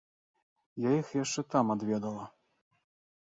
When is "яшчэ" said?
1.17-1.41